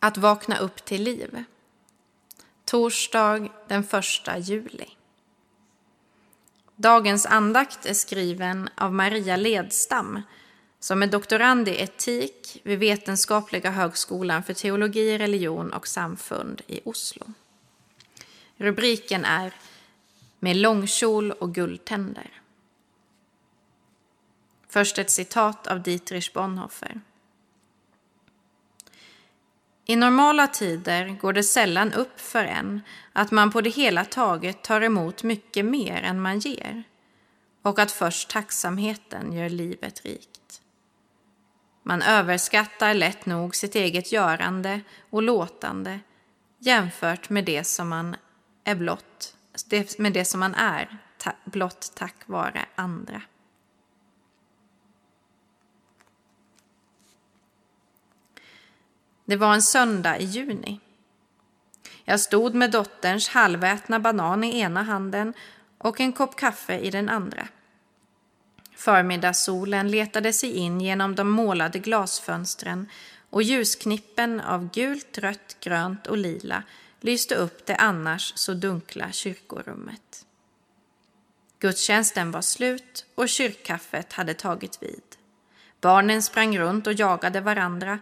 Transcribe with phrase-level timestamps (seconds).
[0.00, 1.44] Att vakna upp till liv.
[2.64, 4.88] Torsdag den 1 juli.
[6.76, 10.22] Dagens andakt är skriven av Maria Ledstam
[10.80, 17.26] som är doktorand i etik vid Vetenskapliga högskolan för teologi, religion och samfund i Oslo.
[18.56, 19.54] Rubriken är
[20.38, 22.40] Med långkjol och guldtänder.
[24.68, 27.00] Först ett citat av Dietrich Bonhoeffer.
[29.90, 32.80] I normala tider går det sällan upp för en
[33.12, 36.82] att man på det hela taget tar emot mycket mer än man ger
[37.62, 40.62] och att först tacksamheten gör livet rikt.
[41.82, 46.00] Man överskattar lätt nog sitt eget görande och låtande
[46.58, 48.16] jämfört med det som man
[48.64, 49.36] är blott,
[49.98, 50.98] med det som man är
[51.44, 53.22] blott tack vare andra.
[59.30, 60.80] Det var en söndag i juni.
[62.04, 65.34] Jag stod med dotterns halvätna banan i ena handen
[65.78, 67.48] och en kopp kaffe i den andra.
[68.76, 72.88] Förmiddagssolen letade sig in genom de målade glasfönstren
[73.30, 76.62] och ljusknippen av gult, rött, grönt och lila
[77.00, 80.26] lyste upp det annars så dunkla kyrkorummet.
[81.58, 85.02] Gudstjänsten var slut och kyrkkaffet hade tagit vid.
[85.80, 87.98] Barnen sprang runt och jagade varandra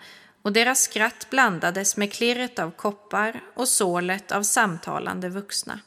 [0.48, 5.80] och deras skratt blandades med klirret av koppar och sålet av samtalande vuxna.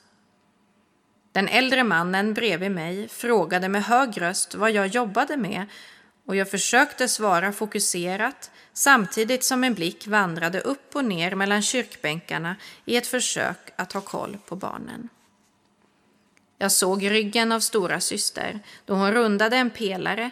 [1.31, 5.65] Den äldre mannen bredvid mig frågade med hög röst vad jag jobbade med
[6.25, 12.55] och jag försökte svara fokuserat samtidigt som en blick vandrade upp och ner mellan kyrkbänkarna
[12.85, 15.09] i ett försök att ha koll på barnen.
[16.57, 20.31] Jag såg ryggen av stora syster då hon rundade en pelare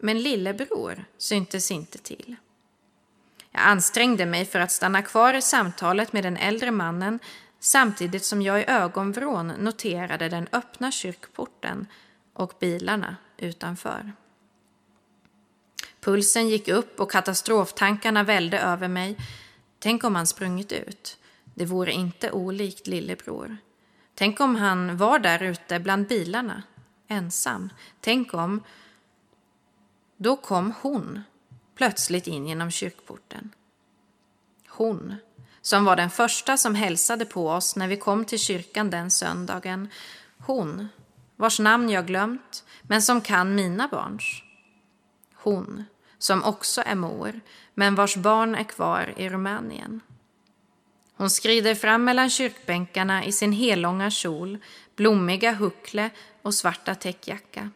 [0.00, 2.36] men lillebror syntes inte till.
[3.56, 7.18] Jag ansträngde mig för att stanna kvar i samtalet med den äldre mannen
[7.60, 11.86] samtidigt som jag i ögonvrån noterade den öppna kyrkporten
[12.32, 14.12] och bilarna utanför.
[16.00, 19.16] Pulsen gick upp och katastroftankarna välde över mig.
[19.78, 21.18] Tänk om han sprungit ut.
[21.44, 23.56] Det vore inte olikt lillebror.
[24.14, 26.62] Tänk om han var där ute bland bilarna,
[27.08, 27.70] ensam.
[28.00, 28.62] Tänk om...
[30.16, 31.22] Då kom hon
[31.76, 33.50] plötsligt in genom kyrkporten.
[34.68, 35.14] Hon,
[35.62, 39.88] som var den första som hälsade på oss när vi kom till kyrkan den söndagen.
[40.38, 40.88] Hon,
[41.36, 44.42] vars namn jag glömt, men som kan mina barns.
[45.34, 45.84] Hon,
[46.18, 47.40] som också är mor,
[47.74, 50.00] men vars barn är kvar i Rumänien.
[51.16, 54.58] Hon skrider fram mellan kyrkbänkarna i sin hellånga kjol,
[54.96, 56.10] blommiga huckle
[56.42, 57.70] och svarta täckjacka.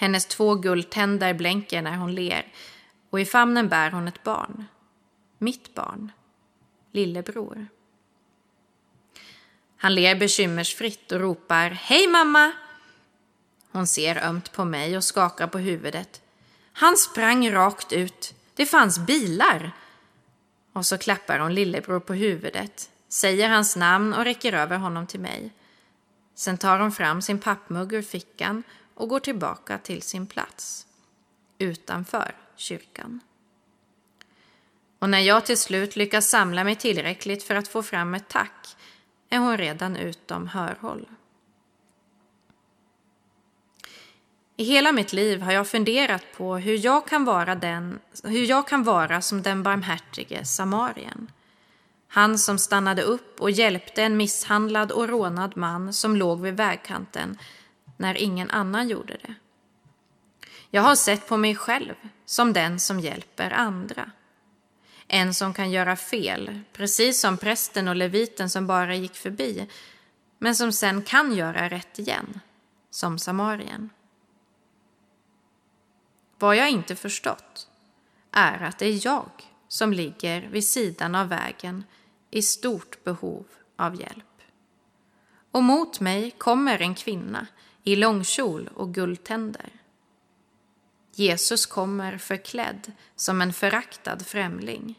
[0.00, 2.52] Hennes två guldtänder blänker när hon ler
[3.10, 4.64] och i famnen bär hon ett barn.
[5.38, 6.12] Mitt barn.
[6.92, 7.66] Lillebror.
[9.76, 12.52] Han ler bekymmersfritt och ropar Hej mamma!
[13.72, 16.22] Hon ser ömt på mig och skakar på huvudet.
[16.72, 18.34] Han sprang rakt ut.
[18.54, 19.72] Det fanns bilar.
[20.72, 25.20] Och så klappar hon lillebror på huvudet, säger hans namn och räcker över honom till
[25.20, 25.52] mig.
[26.34, 28.62] Sen tar hon fram sin pappmugg ur fickan
[29.00, 30.86] och går tillbaka till sin plats.
[31.58, 33.20] Utanför kyrkan.
[34.98, 38.76] Och när jag till slut lyckas samla mig tillräckligt för att få fram ett tack
[39.30, 41.08] är hon redan utom hörhåll.
[44.56, 48.68] I hela mitt liv har jag funderat på hur jag kan vara, den, hur jag
[48.68, 51.32] kan vara som den barmhärtige samarien.
[52.08, 57.38] Han som stannade upp och hjälpte en misshandlad och rånad man som låg vid vägkanten
[58.00, 59.34] när ingen annan gjorde det.
[60.70, 61.94] Jag har sett på mig själv
[62.24, 64.10] som den som hjälper andra.
[65.08, 69.68] En som kan göra fel, precis som prästen och leviten som bara gick förbi,
[70.38, 72.40] men som sen kan göra rätt igen,
[72.90, 73.90] som samarien.
[76.38, 77.68] Vad jag inte förstått
[78.32, 79.30] är att det är jag
[79.68, 81.84] som ligger vid sidan av vägen
[82.30, 83.46] i stort behov
[83.76, 84.24] av hjälp.
[85.50, 87.46] Och mot mig kommer en kvinna
[87.84, 89.70] i långkjol och guldtänder.
[91.12, 94.98] Jesus kommer förklädd som en föraktad främling.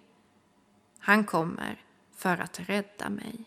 [1.00, 1.86] Han kommer
[2.16, 3.46] för att rädda mig.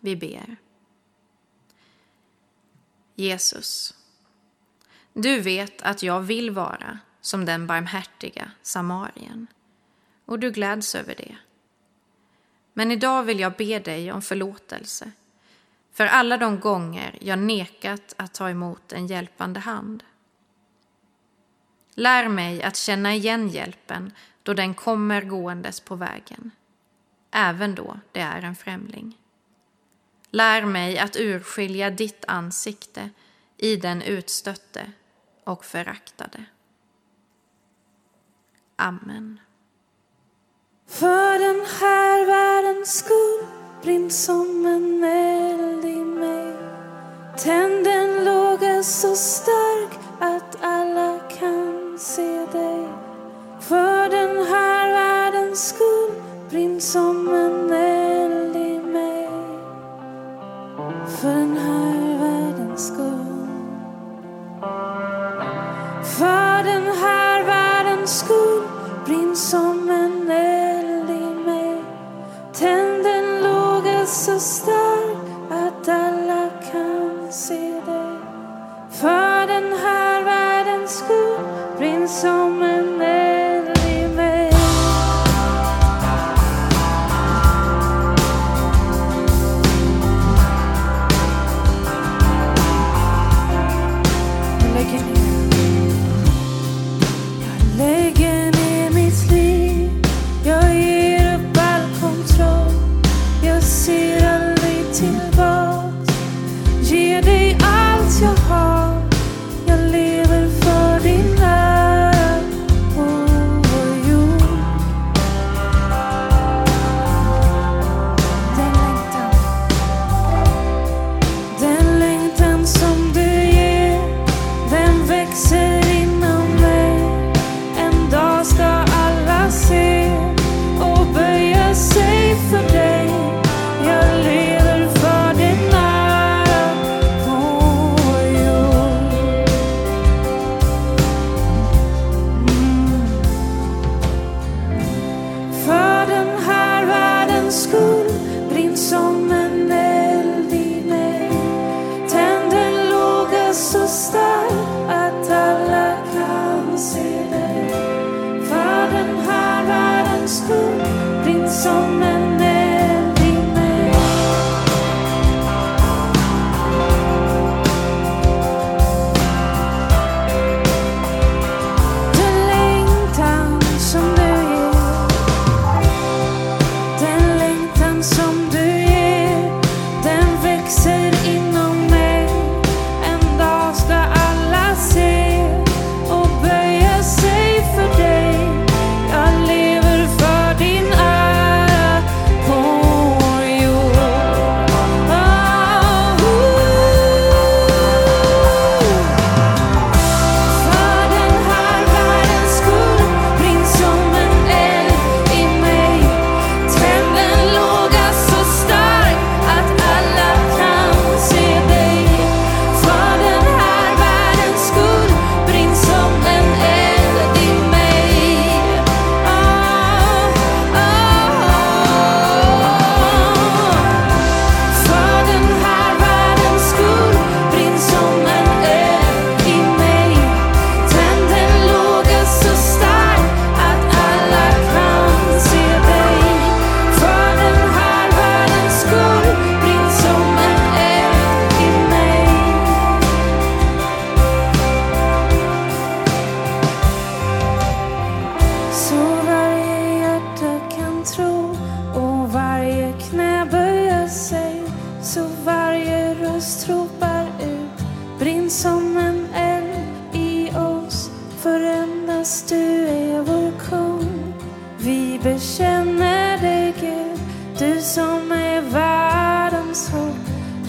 [0.00, 0.56] Vi ber.
[3.14, 3.94] Jesus,
[5.12, 9.46] du vet att jag vill vara som den barmhärtiga samarien
[10.24, 11.36] och du gläds över det.
[12.78, 15.12] Men idag vill jag be dig om förlåtelse
[15.92, 20.04] för alla de gånger jag nekat att ta emot en hjälpande hand.
[21.94, 26.50] Lär mig att känna igen hjälpen då den kommer gåendes på vägen,
[27.30, 29.18] även då det är en främling.
[30.30, 33.10] Lär mig att urskilja ditt ansikte
[33.56, 34.92] i den utstötte
[35.44, 36.44] och föraktade.
[38.76, 39.40] Amen.
[40.88, 42.67] För den här världen
[43.82, 46.56] Brinn som en eld i mig.
[47.36, 52.88] Tänd en låga så stark att alla kan se dig.
[53.60, 56.22] För den här världens skull.
[56.50, 59.28] Brinn som en eld i mig.
[61.20, 63.48] För den här världens skull.
[66.18, 68.37] För den här världens skull.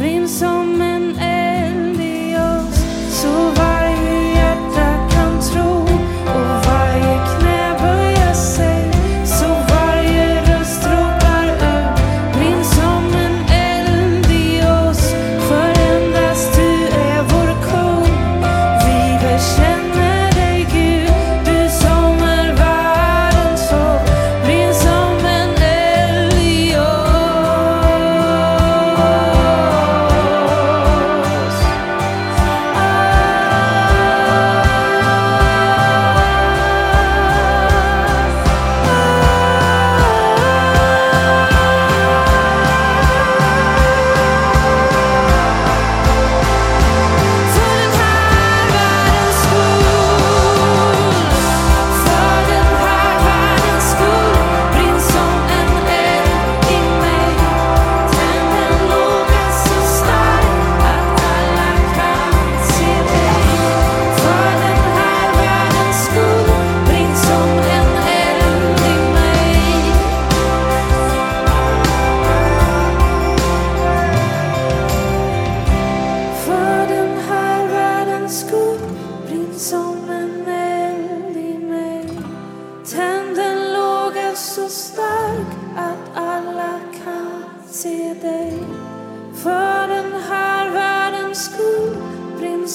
[0.09, 0.58] playing so.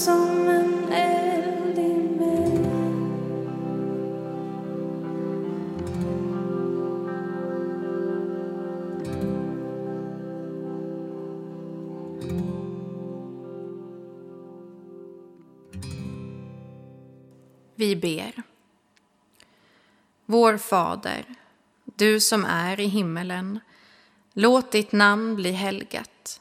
[0.04, 2.61] Som en eld i mig.
[17.75, 18.42] Vi ber.
[20.26, 21.25] Vår Fader,
[21.84, 23.61] du som är i himmelen.
[24.32, 26.40] Låt ditt namn bli helgat.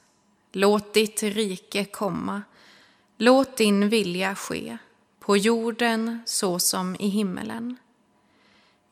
[0.51, 2.41] Låt ditt rike komma.
[3.23, 4.77] Låt din vilja ske,
[5.19, 7.77] på jorden så som i himmelen.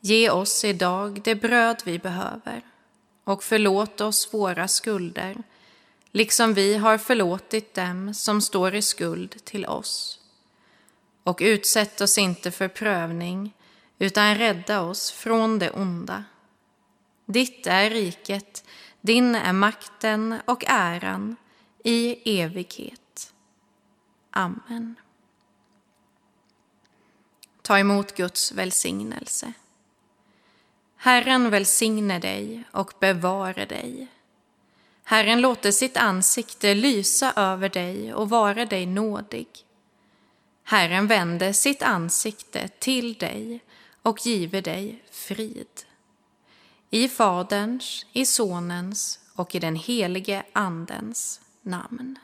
[0.00, 2.62] Ge oss idag det bröd vi behöver
[3.24, 5.42] och förlåt oss våra skulder,
[6.12, 10.20] liksom vi har förlåtit dem som står i skuld till oss.
[11.22, 13.54] Och utsätt oss inte för prövning,
[13.98, 16.24] utan rädda oss från det onda.
[17.26, 18.64] Ditt är riket,
[19.00, 21.36] din är makten och äran
[21.84, 23.01] i evighet.
[24.32, 24.94] Amen.
[27.62, 29.52] Ta emot Guds välsignelse.
[30.96, 34.08] Herren välsigne dig och bevare dig.
[35.04, 39.46] Herren låter sitt ansikte lysa över dig och vara dig nådig.
[40.64, 43.60] Herren vände sitt ansikte till dig
[44.02, 45.84] och give dig frid.
[46.90, 52.18] I Faderns, i Sonens och i den helige Andens namn.